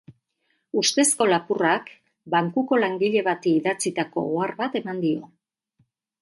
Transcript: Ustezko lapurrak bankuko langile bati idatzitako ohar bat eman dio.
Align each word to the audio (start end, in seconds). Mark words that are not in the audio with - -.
Ustezko 0.79 1.27
lapurrak 1.31 1.91
bankuko 2.35 2.79
langile 2.85 3.23
bati 3.29 3.53
idatzitako 3.59 4.25
ohar 4.31 4.55
bat 4.63 4.81
eman 4.81 5.05
dio. 5.05 5.31